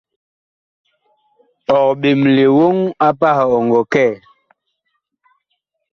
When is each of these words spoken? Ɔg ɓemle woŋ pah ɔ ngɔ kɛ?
Ɔg 1.79 1.89
ɓemle 2.01 2.43
woŋ 2.57 2.75
pah 3.19 3.37
ɔ 3.55 3.57
ngɔ 3.65 3.81
kɛ? 3.93 4.05